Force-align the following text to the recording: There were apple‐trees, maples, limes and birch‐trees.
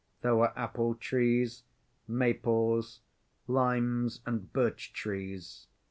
There 0.21 0.35
were 0.35 0.51
apple‐trees, 0.57 1.61
maples, 2.07 3.01
limes 3.47 4.19
and 4.25 4.51
birch‐trees. 4.51 5.67